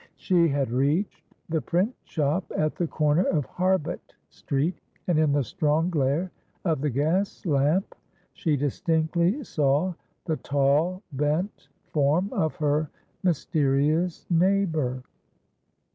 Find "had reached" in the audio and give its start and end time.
0.47-1.31